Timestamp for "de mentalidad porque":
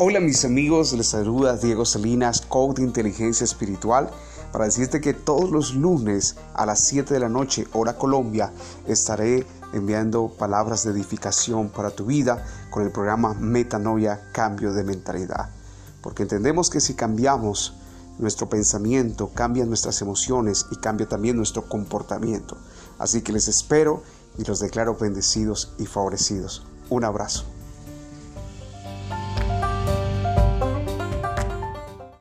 14.72-16.22